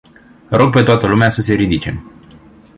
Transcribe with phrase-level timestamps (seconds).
[0.49, 2.03] Rog pe toată lumea să se ridice.